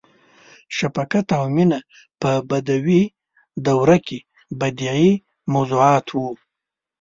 •شفقت 0.77 1.27
او 1.37 1.43
مینه 1.55 1.79
په 2.21 2.31
بدوي 2.49 3.01
دوره 3.67 3.97
کې 4.07 4.19
بدیعي 4.59 5.11
موضوعات 5.53 6.07
وو. 6.11 6.29